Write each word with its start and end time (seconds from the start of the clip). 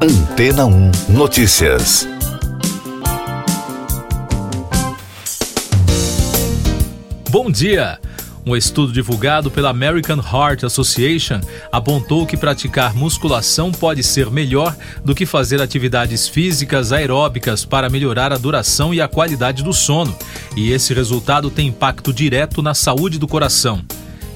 Antena 0.00 0.64
1 0.64 0.90
Notícias. 1.08 2.06
Bom 7.28 7.50
dia! 7.50 7.98
Um 8.46 8.54
estudo 8.54 8.92
divulgado 8.92 9.50
pela 9.50 9.70
American 9.70 10.18
Heart 10.18 10.62
Association 10.62 11.40
apontou 11.72 12.24
que 12.24 12.36
praticar 12.36 12.94
musculação 12.94 13.72
pode 13.72 14.04
ser 14.04 14.30
melhor 14.30 14.76
do 15.04 15.16
que 15.16 15.26
fazer 15.26 15.60
atividades 15.60 16.28
físicas 16.28 16.92
aeróbicas 16.92 17.64
para 17.64 17.90
melhorar 17.90 18.32
a 18.32 18.38
duração 18.38 18.94
e 18.94 19.00
a 19.00 19.08
qualidade 19.08 19.64
do 19.64 19.72
sono, 19.72 20.16
e 20.56 20.70
esse 20.70 20.94
resultado 20.94 21.50
tem 21.50 21.66
impacto 21.66 22.12
direto 22.12 22.62
na 22.62 22.72
saúde 22.72 23.18
do 23.18 23.26
coração. 23.26 23.84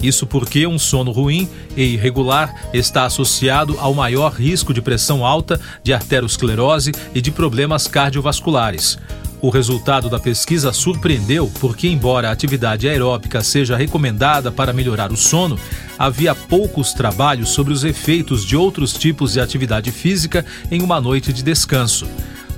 Isso 0.03 0.27
porque 0.27 0.67
um 0.67 0.79
sono 0.79 1.13
ruim 1.13 1.49
e 1.77 1.95
irregular 1.95 2.53
está 2.75 3.05
associado 3.05 3.77
ao 3.79 3.95
maior 3.95 4.33
risco 4.33 4.75
de 4.75 4.83
pressão 4.83 5.25
alta, 5.25 5.61
de 5.83 5.93
arteriosclerose 5.93 6.93
e 7.15 7.21
de 7.21 7.31
problemas 7.31 7.87
cardiovasculares. 7.87 8.99
O 9.41 9.51
resultado 9.51 10.09
da 10.09 10.21
pesquisa 10.21 10.73
surpreendeu 10.73 11.51
porque, 11.61 11.89
embora 11.89 12.29
a 12.29 12.33
atividade 12.33 12.89
aeróbica 12.89 13.43
seja 13.43 13.77
recomendada 13.77 14.53
para 14.53 14.73
melhorar 14.73 15.11
o 15.11 15.17
sono, 15.17 15.59
havia 15.99 16.33
poucos 16.33 16.93
trabalhos 16.93 17.49
sobre 17.49 17.73
os 17.73 17.83
efeitos 17.83 18.45
de 18.45 18.57
outros 18.57 18.93
tipos 18.93 19.33
de 19.33 19.41
atividade 19.41 19.91
física 19.91 20.47
em 20.71 20.81
uma 20.81 21.01
noite 21.01 21.33
de 21.33 21.43
descanso. 21.43 22.07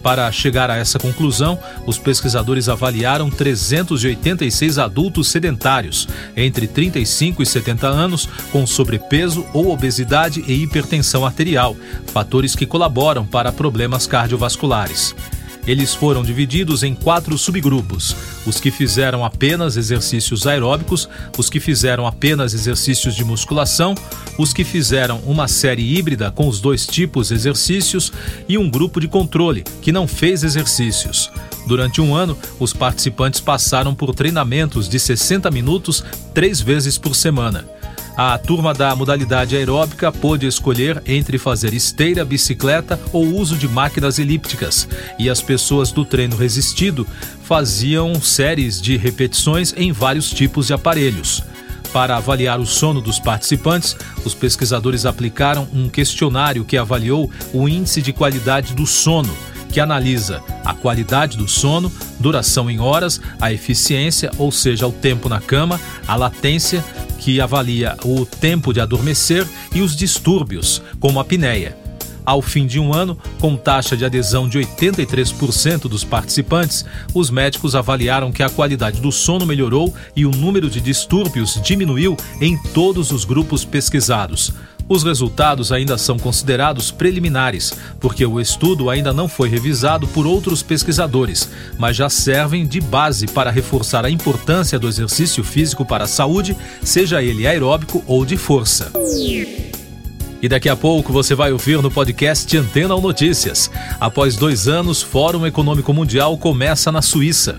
Para 0.04 0.30
chegar 0.30 0.70
a 0.70 0.76
essa 0.76 0.98
conclusão, 0.98 1.58
os 1.86 1.96
pesquisadores 1.96 2.68
avaliaram 2.68 3.30
386 3.30 4.78
adultos 4.78 5.28
sedentários, 5.28 6.06
entre 6.36 6.66
35 6.68 7.42
e 7.42 7.46
70 7.46 7.86
anos, 7.86 8.28
com 8.52 8.66
sobrepeso 8.66 9.46
ou 9.54 9.72
obesidade 9.72 10.44
e 10.46 10.62
hipertensão 10.62 11.24
arterial, 11.24 11.74
fatores 12.08 12.54
que 12.54 12.66
colaboram 12.66 13.24
para 13.24 13.50
problemas 13.50 14.06
cardiovasculares. 14.06 15.16
Eles 15.66 15.94
foram 15.94 16.22
divididos 16.22 16.82
em 16.82 16.94
quatro 16.94 17.36
subgrupos: 17.38 18.14
os 18.46 18.60
que 18.60 18.70
fizeram 18.70 19.24
apenas 19.24 19.76
exercícios 19.76 20.46
aeróbicos, 20.46 21.08
os 21.38 21.48
que 21.48 21.60
fizeram 21.60 22.06
apenas 22.06 22.52
exercícios 22.52 23.14
de 23.14 23.24
musculação, 23.24 23.94
os 24.38 24.52
que 24.52 24.64
fizeram 24.64 25.18
uma 25.20 25.48
série 25.48 25.96
híbrida 25.96 26.30
com 26.30 26.48
os 26.48 26.60
dois 26.60 26.86
tipos 26.86 27.28
de 27.28 27.34
exercícios 27.34 28.12
e 28.48 28.58
um 28.58 28.68
grupo 28.68 29.00
de 29.00 29.08
controle 29.08 29.64
que 29.80 29.92
não 29.92 30.06
fez 30.06 30.44
exercícios. 30.44 31.30
Durante 31.66 32.00
um 32.00 32.14
ano, 32.14 32.36
os 32.60 32.74
participantes 32.74 33.40
passaram 33.40 33.94
por 33.94 34.14
treinamentos 34.14 34.88
de 34.88 35.00
60 35.00 35.50
minutos 35.50 36.04
três 36.34 36.60
vezes 36.60 36.98
por 36.98 37.14
semana. 37.14 37.64
A 38.16 38.38
turma 38.38 38.72
da 38.72 38.94
modalidade 38.94 39.56
aeróbica 39.56 40.12
pôde 40.12 40.46
escolher 40.46 41.02
entre 41.04 41.36
fazer 41.36 41.74
esteira, 41.74 42.24
bicicleta 42.24 42.98
ou 43.12 43.26
uso 43.26 43.56
de 43.56 43.66
máquinas 43.66 44.20
elípticas, 44.20 44.88
e 45.18 45.28
as 45.28 45.42
pessoas 45.42 45.90
do 45.90 46.04
treino 46.04 46.36
resistido 46.36 47.04
faziam 47.42 48.14
séries 48.20 48.80
de 48.80 48.96
repetições 48.96 49.74
em 49.76 49.90
vários 49.90 50.30
tipos 50.30 50.68
de 50.68 50.72
aparelhos. 50.72 51.42
Para 51.92 52.16
avaliar 52.16 52.60
o 52.60 52.66
sono 52.66 53.00
dos 53.00 53.18
participantes, 53.18 53.96
os 54.24 54.32
pesquisadores 54.32 55.04
aplicaram 55.06 55.66
um 55.72 55.88
questionário 55.88 56.64
que 56.64 56.76
avaliou 56.76 57.28
o 57.52 57.68
índice 57.68 58.00
de 58.00 58.12
qualidade 58.12 58.74
do 58.74 58.86
sono 58.86 59.34
que 59.74 59.80
analisa 59.80 60.40
a 60.64 60.72
qualidade 60.72 61.36
do 61.36 61.48
sono, 61.48 61.92
duração 62.20 62.70
em 62.70 62.78
horas, 62.78 63.20
a 63.40 63.52
eficiência, 63.52 64.30
ou 64.38 64.52
seja, 64.52 64.86
o 64.86 64.92
tempo 64.92 65.28
na 65.28 65.40
cama, 65.40 65.80
a 66.06 66.14
latência, 66.14 66.84
que 67.24 67.40
avalia 67.40 67.96
o 68.04 68.26
tempo 68.26 68.70
de 68.70 68.80
adormecer 68.80 69.46
e 69.74 69.80
os 69.80 69.96
distúrbios, 69.96 70.82
como 71.00 71.18
a 71.18 71.22
apneia. 71.22 71.74
Ao 72.22 72.42
fim 72.42 72.66
de 72.66 72.78
um 72.78 72.92
ano, 72.92 73.18
com 73.40 73.56
taxa 73.56 73.96
de 73.96 74.04
adesão 74.04 74.46
de 74.46 74.58
83% 74.58 75.88
dos 75.88 76.04
participantes, 76.04 76.84
os 77.14 77.30
médicos 77.30 77.74
avaliaram 77.74 78.30
que 78.30 78.42
a 78.42 78.50
qualidade 78.50 79.00
do 79.00 79.10
sono 79.10 79.46
melhorou 79.46 79.94
e 80.14 80.26
o 80.26 80.30
número 80.30 80.68
de 80.68 80.82
distúrbios 80.82 81.58
diminuiu 81.62 82.14
em 82.42 82.58
todos 82.74 83.10
os 83.10 83.24
grupos 83.24 83.64
pesquisados. 83.64 84.52
Os 84.88 85.02
resultados 85.02 85.72
ainda 85.72 85.96
são 85.96 86.18
considerados 86.18 86.90
preliminares, 86.90 87.72
porque 87.98 88.24
o 88.26 88.40
estudo 88.40 88.90
ainda 88.90 89.12
não 89.12 89.26
foi 89.26 89.48
revisado 89.48 90.06
por 90.08 90.26
outros 90.26 90.62
pesquisadores, 90.62 91.48
mas 91.78 91.96
já 91.96 92.10
servem 92.10 92.66
de 92.66 92.80
base 92.80 93.26
para 93.26 93.50
reforçar 93.50 94.04
a 94.04 94.10
importância 94.10 94.78
do 94.78 94.88
exercício 94.88 95.42
físico 95.42 95.84
para 95.84 96.04
a 96.04 96.08
saúde, 96.08 96.56
seja 96.82 97.22
ele 97.22 97.46
aeróbico 97.46 98.04
ou 98.06 98.26
de 98.26 98.36
força. 98.36 98.92
E 100.42 100.48
daqui 100.48 100.68
a 100.68 100.76
pouco 100.76 101.10
você 101.10 101.34
vai 101.34 101.52
ouvir 101.52 101.80
no 101.80 101.90
podcast 101.90 102.54
Antena 102.54 102.94
ou 102.94 103.00
Notícias. 103.00 103.70
Após 103.98 104.36
dois 104.36 104.68
anos, 104.68 105.02
Fórum 105.02 105.46
Econômico 105.46 105.94
Mundial 105.94 106.36
começa 106.36 106.92
na 106.92 107.00
Suíça. 107.00 107.56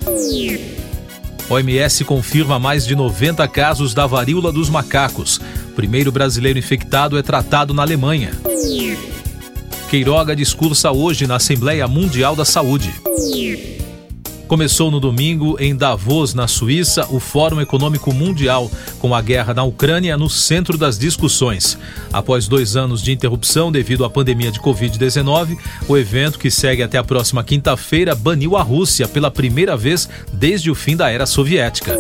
OMS 1.50 2.04
confirma 2.06 2.58
mais 2.58 2.86
de 2.86 2.96
90 2.96 3.48
casos 3.48 3.94
da 3.94 4.08
varíola 4.08 4.52
dos 4.52 4.70
macacos. 4.70 5.40
Primeiro 5.76 6.12
brasileiro 6.12 6.58
infectado 6.58 7.18
é 7.18 7.22
tratado 7.22 7.74
na 7.74 7.84
Alemanha. 7.84 8.32
Queiroga 9.90 10.36
discursa 10.36 10.92
hoje 10.92 11.28
na 11.28 11.36
Assembleia 11.36 11.88
Mundial 11.88 12.36
da 12.36 12.46
Saúde. 12.46 12.92
Começou 14.48 14.92
no 14.92 15.00
domingo 15.00 15.58
em 15.60 15.76
Davos, 15.76 16.36
na 16.36 16.48
Suíça, 16.48 17.08
o 17.10 17.20
Fórum 17.20 17.60
Econômico 17.60 18.14
Mundial, 18.14 18.70
com 19.00 19.16
a 19.16 19.22
guerra 19.22 19.56
na 19.56 19.64
Ucrânia 19.64 20.16
no 20.18 20.30
centro 20.30 20.78
das 20.78 21.00
discussões. 21.00 21.78
Após 22.14 22.48
dois 22.48 22.76
anos 22.76 23.02
de 23.02 23.12
interrupção 23.12 23.72
devido 23.72 24.06
à 24.06 24.10
pandemia 24.10 24.52
de 24.52 24.60
Covid-19, 24.60 25.58
o 25.88 25.98
evento, 25.98 26.38
que 26.38 26.52
segue 26.52 26.84
até 26.84 26.98
a 27.00 27.04
próxima 27.04 27.44
quinta-feira, 27.44 28.14
baniu 28.14 28.56
a 28.56 28.62
Rússia 28.62 29.08
pela 29.08 29.32
primeira 29.32 29.76
vez 29.76 30.08
desde 30.32 30.70
o 30.70 30.76
fim 30.76 30.96
da 30.96 31.10
era 31.10 31.26
soviética. 31.26 31.98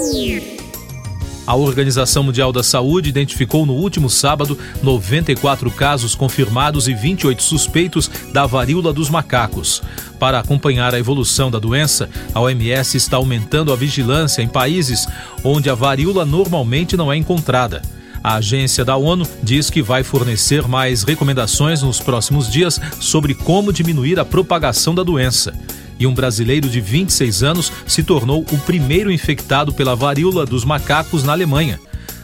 A 1.48 1.56
Organização 1.56 2.24
Mundial 2.24 2.52
da 2.52 2.64
Saúde 2.64 3.10
identificou 3.10 3.66
no 3.66 3.74
último 3.74 4.10
sábado 4.10 4.58
94 4.82 5.70
casos 5.70 6.16
confirmados 6.16 6.88
e 6.88 6.94
28 6.96 7.44
suspeitos 7.44 8.10
da 8.34 8.48
varíola 8.48 8.92
dos 8.92 9.10
macacos. 9.10 9.84
Para 10.20 10.40
acompanhar 10.40 10.96
a 10.96 11.00
evolução 11.00 11.52
da 11.52 11.60
doença, 11.60 12.10
a 12.34 12.42
OMS 12.42 12.98
está 12.98 13.18
aumentando 13.18 13.72
a 13.72 13.76
vigilância 13.76 14.42
em 14.42 14.48
países 14.48 15.08
onde 15.44 15.70
a 15.70 15.76
varíola 15.76 16.26
normalmente 16.26 16.98
não 16.98 17.14
é 17.14 17.18
encontrada. 17.18 17.82
A 18.24 18.36
agência 18.38 18.84
da 18.84 18.96
ONU 18.98 19.28
diz 19.44 19.70
que 19.70 19.84
vai 19.84 20.02
fornecer 20.02 20.68
mais 20.68 21.04
recomendações 21.04 21.84
nos 21.84 22.00
próximos 22.00 22.52
dias 22.52 22.82
sobre 23.00 23.36
como 23.36 23.72
diminuir 23.72 24.20
a 24.20 24.26
propagação 24.26 24.96
da 24.96 25.04
doença 25.04 25.54
e 26.00 26.06
um 26.08 26.14
brasileiro 26.14 26.70
de 26.70 26.82
26 26.82 27.44
anos 27.44 27.72
se 27.88 28.04
tornou 28.04 28.46
o 28.52 28.58
primeiro 28.60 29.12
infectado 29.12 29.74
pela 29.74 29.96
varíola 29.96 30.46
dos 30.46 30.66
macacos 30.66 31.24
na 31.24 31.32
Alemanha. 31.32 31.80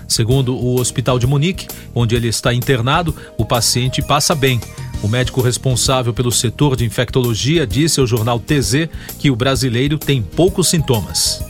Segundo 0.08 0.56
o 0.56 0.80
Hospital 0.80 1.18
de 1.18 1.26
Munique, 1.26 1.68
onde 1.96 2.16
ele 2.16 2.28
está 2.28 2.54
internado, 2.54 3.16
o 3.38 3.46
paciente 3.46 4.02
passa 4.02 4.36
bem. 4.36 4.60
O 5.02 5.08
médico 5.08 5.42
responsável 5.42 6.14
pelo 6.14 6.32
setor 6.32 6.76
de 6.76 6.86
infectologia 6.86 7.66
disse 7.66 8.00
ao 8.00 8.06
jornal 8.06 8.40
TZ 8.40 8.90
que 9.18 9.32
o 9.32 9.36
brasileiro 9.36 9.98
tem 9.98 10.22
poucos 10.22 10.70
sintomas. 10.70 11.42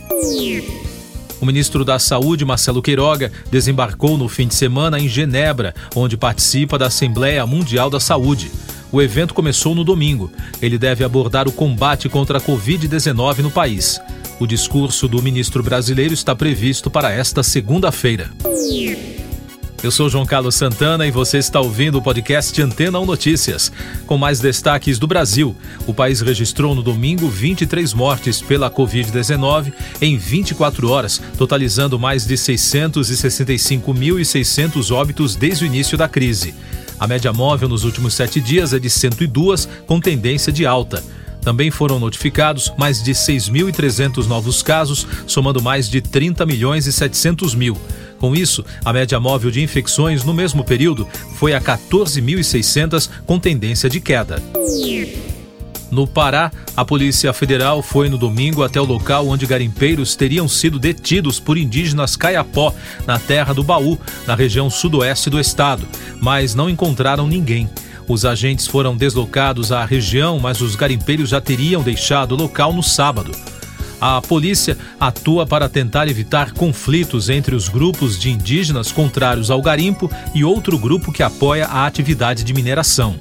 O 1.40 1.44
ministro 1.44 1.84
da 1.84 1.98
Saúde, 1.98 2.44
Marcelo 2.44 2.80
Queiroga, 2.80 3.32
desembarcou 3.50 4.16
no 4.16 4.28
fim 4.28 4.46
de 4.46 4.54
semana 4.54 5.00
em 5.00 5.08
Genebra, 5.08 5.74
onde 5.96 6.16
participa 6.16 6.78
da 6.78 6.86
Assembleia 6.86 7.44
Mundial 7.44 7.90
da 7.90 7.98
Saúde. 7.98 8.48
O 8.92 9.00
evento 9.00 9.32
começou 9.32 9.74
no 9.74 9.82
domingo. 9.82 10.30
Ele 10.60 10.76
deve 10.76 11.02
abordar 11.02 11.48
o 11.48 11.52
combate 11.52 12.10
contra 12.10 12.36
a 12.36 12.40
Covid-19 12.40 13.38
no 13.38 13.50
país. 13.50 13.98
O 14.38 14.46
discurso 14.46 15.08
do 15.08 15.22
ministro 15.22 15.62
brasileiro 15.62 16.12
está 16.12 16.36
previsto 16.36 16.90
para 16.90 17.10
esta 17.10 17.42
segunda-feira. 17.42 18.30
Eu 19.82 19.90
sou 19.90 20.10
João 20.10 20.26
Carlos 20.26 20.54
Santana 20.54 21.06
e 21.06 21.10
você 21.10 21.38
está 21.38 21.58
ouvindo 21.58 21.96
o 21.98 22.02
podcast 22.02 22.60
Antena 22.62 23.00
1 23.00 23.06
Notícias. 23.06 23.72
Com 24.06 24.18
mais 24.18 24.38
destaques 24.38 24.98
do 24.98 25.06
Brasil, 25.08 25.56
o 25.86 25.94
país 25.94 26.20
registrou 26.20 26.74
no 26.74 26.82
domingo 26.82 27.28
23 27.28 27.94
mortes 27.94 28.42
pela 28.42 28.70
Covid-19 28.70 29.72
em 30.00 30.16
24 30.18 30.88
horas, 30.88 31.20
totalizando 31.36 31.98
mais 31.98 32.24
de 32.26 32.34
665.600 32.34 34.94
óbitos 34.94 35.34
desde 35.34 35.64
o 35.64 35.66
início 35.66 35.98
da 35.98 36.08
crise. 36.08 36.54
A 37.02 37.06
média 37.08 37.32
móvel 37.32 37.68
nos 37.68 37.82
últimos 37.82 38.14
sete 38.14 38.40
dias 38.40 38.72
é 38.72 38.78
de 38.78 38.88
102, 38.88 39.68
com 39.88 39.98
tendência 39.98 40.52
de 40.52 40.64
alta. 40.64 41.02
Também 41.40 41.68
foram 41.68 41.98
notificados 41.98 42.72
mais 42.78 43.02
de 43.02 43.10
6.300 43.10 44.28
novos 44.28 44.62
casos, 44.62 45.04
somando 45.26 45.60
mais 45.60 45.90
de 45.90 46.00
30 46.00 46.46
milhões 46.46 46.86
e 46.86 46.92
700 46.92 47.56
mil. 47.56 47.76
Com 48.20 48.36
isso, 48.36 48.64
a 48.84 48.92
média 48.92 49.18
móvel 49.18 49.50
de 49.50 49.60
infecções 49.60 50.22
no 50.22 50.32
mesmo 50.32 50.62
período 50.62 51.04
foi 51.34 51.54
a 51.54 51.60
14.600, 51.60 53.10
com 53.26 53.36
tendência 53.36 53.90
de 53.90 53.98
queda. 53.98 54.40
No 55.92 56.06
Pará, 56.06 56.50
a 56.74 56.86
Polícia 56.86 57.30
Federal 57.34 57.82
foi 57.82 58.08
no 58.08 58.16
domingo 58.16 58.62
até 58.62 58.80
o 58.80 58.84
local 58.84 59.28
onde 59.28 59.44
garimpeiros 59.44 60.16
teriam 60.16 60.48
sido 60.48 60.78
detidos 60.78 61.38
por 61.38 61.58
indígenas 61.58 62.16
Caiapó, 62.16 62.74
na 63.06 63.18
terra 63.18 63.52
do 63.52 63.62
Baú, 63.62 63.98
na 64.26 64.34
região 64.34 64.70
sudoeste 64.70 65.28
do 65.28 65.38
estado, 65.38 65.86
mas 66.18 66.54
não 66.54 66.70
encontraram 66.70 67.26
ninguém. 67.26 67.68
Os 68.08 68.24
agentes 68.24 68.66
foram 68.66 68.96
deslocados 68.96 69.70
à 69.70 69.84
região, 69.84 70.40
mas 70.40 70.62
os 70.62 70.74
garimpeiros 70.74 71.28
já 71.28 71.42
teriam 71.42 71.82
deixado 71.82 72.32
o 72.32 72.38
local 72.38 72.72
no 72.72 72.82
sábado. 72.82 73.30
A 74.00 74.22
polícia 74.22 74.78
atua 74.98 75.46
para 75.46 75.68
tentar 75.68 76.08
evitar 76.08 76.52
conflitos 76.52 77.28
entre 77.28 77.54
os 77.54 77.68
grupos 77.68 78.18
de 78.18 78.30
indígenas 78.30 78.90
contrários 78.90 79.50
ao 79.50 79.60
garimpo 79.60 80.10
e 80.34 80.42
outro 80.42 80.78
grupo 80.78 81.12
que 81.12 81.22
apoia 81.22 81.66
a 81.66 81.84
atividade 81.84 82.44
de 82.44 82.54
mineração. 82.54 83.20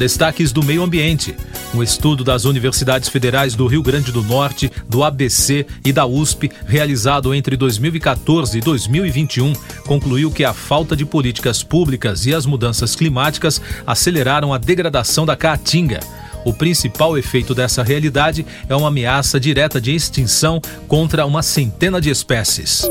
Destaques 0.00 0.50
do 0.50 0.62
meio 0.62 0.82
ambiente. 0.82 1.36
Um 1.74 1.82
estudo 1.82 2.24
das 2.24 2.46
universidades 2.46 3.10
federais 3.10 3.54
do 3.54 3.66
Rio 3.66 3.82
Grande 3.82 4.10
do 4.10 4.22
Norte, 4.22 4.72
do 4.88 5.04
ABC 5.04 5.66
e 5.84 5.92
da 5.92 6.06
USP, 6.06 6.50
realizado 6.66 7.34
entre 7.34 7.54
2014 7.54 8.56
e 8.56 8.62
2021, 8.62 9.52
concluiu 9.86 10.30
que 10.30 10.42
a 10.42 10.54
falta 10.54 10.96
de 10.96 11.04
políticas 11.04 11.62
públicas 11.62 12.24
e 12.24 12.34
as 12.34 12.46
mudanças 12.46 12.96
climáticas 12.96 13.60
aceleraram 13.86 14.54
a 14.54 14.58
degradação 14.58 15.26
da 15.26 15.36
caatinga. 15.36 16.00
O 16.46 16.54
principal 16.54 17.18
efeito 17.18 17.54
dessa 17.54 17.82
realidade 17.82 18.46
é 18.70 18.74
uma 18.74 18.88
ameaça 18.88 19.38
direta 19.38 19.78
de 19.78 19.94
extinção 19.94 20.62
contra 20.88 21.26
uma 21.26 21.42
centena 21.42 22.00
de 22.00 22.08
espécies. 22.08 22.88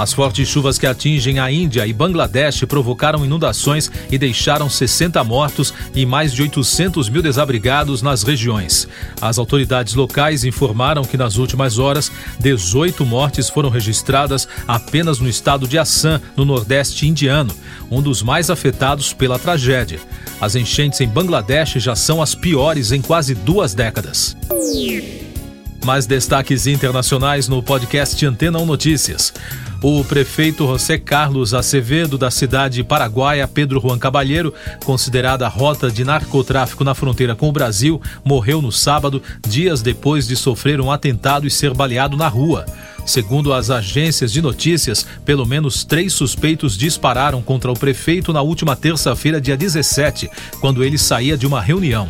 As 0.00 0.14
fortes 0.14 0.48
chuvas 0.48 0.78
que 0.78 0.86
atingem 0.86 1.38
a 1.38 1.52
Índia 1.52 1.86
e 1.86 1.92
Bangladesh 1.92 2.64
provocaram 2.64 3.22
inundações 3.22 3.92
e 4.10 4.16
deixaram 4.16 4.66
60 4.66 5.22
mortos 5.22 5.74
e 5.94 6.06
mais 6.06 6.32
de 6.32 6.40
800 6.40 7.10
mil 7.10 7.20
desabrigados 7.20 8.00
nas 8.00 8.22
regiões. 8.22 8.88
As 9.20 9.36
autoridades 9.36 9.92
locais 9.92 10.42
informaram 10.42 11.04
que 11.04 11.18
nas 11.18 11.36
últimas 11.36 11.78
horas, 11.78 12.10
18 12.38 13.04
mortes 13.04 13.50
foram 13.50 13.68
registradas 13.68 14.48
apenas 14.66 15.18
no 15.18 15.28
estado 15.28 15.68
de 15.68 15.76
Assam, 15.76 16.18
no 16.34 16.46
nordeste 16.46 17.06
indiano, 17.06 17.54
um 17.90 18.00
dos 18.00 18.22
mais 18.22 18.48
afetados 18.48 19.12
pela 19.12 19.38
tragédia. 19.38 20.00
As 20.40 20.54
enchentes 20.54 21.02
em 21.02 21.08
Bangladesh 21.08 21.74
já 21.74 21.94
são 21.94 22.22
as 22.22 22.34
piores 22.34 22.90
em 22.90 23.02
quase 23.02 23.34
duas 23.34 23.74
décadas. 23.74 24.34
Mais 25.84 26.06
destaques 26.06 26.66
internacionais 26.66 27.48
no 27.48 27.62
podcast 27.62 28.24
Antena 28.24 28.58
1 28.58 28.64
Notícias. 28.64 29.32
O 29.82 30.04
prefeito 30.04 30.66
José 30.66 30.98
Carlos 30.98 31.54
Acevedo, 31.54 32.18
da 32.18 32.30
cidade 32.30 32.84
paraguaia 32.84 33.48
Pedro 33.48 33.80
Juan 33.80 33.98
Cabalheiro, 33.98 34.52
considerada 34.84 35.48
rota 35.48 35.90
de 35.90 36.04
narcotráfico 36.04 36.84
na 36.84 36.94
fronteira 36.94 37.34
com 37.34 37.48
o 37.48 37.52
Brasil, 37.52 38.00
morreu 38.22 38.60
no 38.60 38.70
sábado, 38.70 39.22
dias 39.48 39.80
depois 39.80 40.28
de 40.28 40.36
sofrer 40.36 40.82
um 40.82 40.92
atentado 40.92 41.46
e 41.46 41.50
ser 41.50 41.72
baleado 41.72 42.14
na 42.14 42.28
rua. 42.28 42.66
Segundo 43.06 43.54
as 43.54 43.70
agências 43.70 44.30
de 44.30 44.42
notícias, 44.42 45.06
pelo 45.24 45.46
menos 45.46 45.82
três 45.82 46.12
suspeitos 46.12 46.76
dispararam 46.76 47.40
contra 47.40 47.72
o 47.72 47.74
prefeito 47.74 48.34
na 48.34 48.42
última 48.42 48.76
terça-feira, 48.76 49.40
dia 49.40 49.56
17, 49.56 50.30
quando 50.60 50.84
ele 50.84 50.98
saía 50.98 51.38
de 51.38 51.46
uma 51.46 51.60
reunião. 51.60 52.06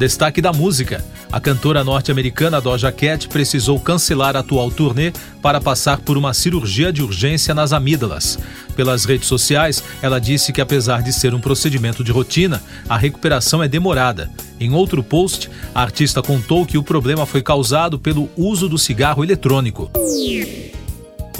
Destaque 0.00 0.40
da 0.40 0.50
música. 0.50 1.04
A 1.30 1.38
cantora 1.38 1.84
norte-americana 1.84 2.58
Doja 2.58 2.90
Cat 2.90 3.28
precisou 3.28 3.78
cancelar 3.78 4.34
a 4.34 4.38
atual 4.38 4.70
turnê 4.70 5.12
para 5.42 5.60
passar 5.60 5.98
por 5.98 6.16
uma 6.16 6.32
cirurgia 6.32 6.90
de 6.90 7.02
urgência 7.02 7.52
nas 7.52 7.70
amígdalas. 7.74 8.38
Pelas 8.74 9.04
redes 9.04 9.28
sociais, 9.28 9.84
ela 10.00 10.18
disse 10.18 10.54
que 10.54 10.60
apesar 10.62 11.02
de 11.02 11.12
ser 11.12 11.34
um 11.34 11.38
procedimento 11.38 12.02
de 12.02 12.12
rotina, 12.12 12.62
a 12.88 12.96
recuperação 12.96 13.62
é 13.62 13.68
demorada. 13.68 14.30
Em 14.58 14.72
outro 14.72 15.02
post, 15.02 15.50
a 15.74 15.82
artista 15.82 16.22
contou 16.22 16.64
que 16.64 16.78
o 16.78 16.82
problema 16.82 17.26
foi 17.26 17.42
causado 17.42 17.98
pelo 17.98 18.30
uso 18.38 18.70
do 18.70 18.78
cigarro 18.78 19.22
eletrônico. 19.22 19.90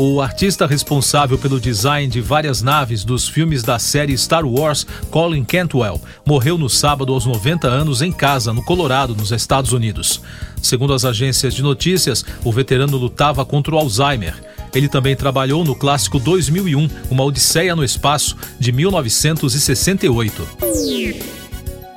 O 0.02 0.22
artista 0.22 0.66
responsável 0.66 1.36
pelo 1.36 1.60
design 1.60 2.08
de 2.08 2.22
várias 2.22 2.62
naves 2.62 3.04
dos 3.04 3.28
filmes 3.28 3.62
da 3.62 3.78
série 3.78 4.16
Star 4.16 4.46
Wars, 4.46 4.86
Colin 5.10 5.44
Cantwell, 5.44 6.00
morreu 6.24 6.56
no 6.56 6.70
sábado 6.70 7.12
aos 7.12 7.26
90 7.26 7.68
anos 7.68 8.00
em 8.00 8.10
casa, 8.10 8.50
no 8.50 8.64
Colorado, 8.64 9.14
nos 9.14 9.30
Estados 9.30 9.74
Unidos. 9.74 10.22
Segundo 10.62 10.94
as 10.94 11.04
agências 11.04 11.52
de 11.52 11.62
notícias, 11.62 12.24
o 12.42 12.50
veterano 12.50 12.96
lutava 12.96 13.44
contra 13.44 13.74
o 13.74 13.78
Alzheimer. 13.78 14.42
Ele 14.74 14.88
também 14.88 15.14
trabalhou 15.14 15.66
no 15.66 15.74
clássico 15.74 16.18
2001, 16.18 16.88
Uma 17.10 17.24
Odisseia 17.24 17.76
no 17.76 17.84
Espaço, 17.84 18.38
de 18.58 18.72
1968. 18.72 21.39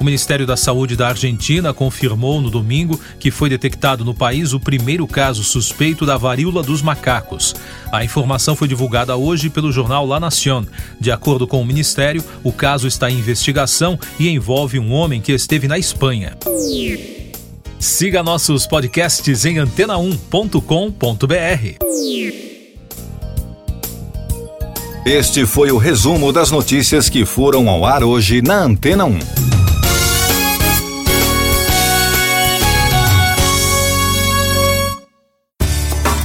O 0.03 0.05
Ministério 0.05 0.45
da 0.45 0.57
Saúde 0.57 0.97
da 0.97 1.07
Argentina 1.07 1.73
confirmou 1.73 2.41
no 2.41 2.49
domingo 2.49 2.99
que 3.17 3.31
foi 3.31 3.47
detectado 3.47 4.03
no 4.03 4.13
país 4.13 4.51
o 4.51 4.59
primeiro 4.59 5.07
caso 5.07 5.45
suspeito 5.45 6.05
da 6.05 6.17
varíola 6.17 6.61
dos 6.61 6.81
macacos. 6.81 7.55
A 7.89 8.03
informação 8.03 8.53
foi 8.53 8.67
divulgada 8.67 9.15
hoje 9.15 9.49
pelo 9.49 9.71
jornal 9.71 10.05
La 10.05 10.19
Nación. 10.19 10.67
De 10.99 11.09
acordo 11.09 11.47
com 11.47 11.61
o 11.61 11.65
Ministério, 11.65 12.21
o 12.43 12.51
caso 12.51 12.85
está 12.85 13.09
em 13.09 13.17
investigação 13.17 13.97
e 14.19 14.27
envolve 14.27 14.77
um 14.77 14.91
homem 14.91 15.21
que 15.21 15.31
esteve 15.31 15.69
na 15.69 15.79
Espanha. 15.79 16.35
Siga 17.79 18.21
nossos 18.21 18.67
podcasts 18.67 19.45
em 19.45 19.55
antena1.com.br. 19.55 20.57
Este 25.05 25.45
foi 25.45 25.71
o 25.71 25.77
resumo 25.77 26.33
das 26.33 26.51
notícias 26.51 27.07
que 27.07 27.23
foram 27.23 27.69
ao 27.69 27.85
ar 27.85 28.03
hoje 28.03 28.41
na 28.41 28.63
Antena 28.65 29.05
1. 29.05 29.62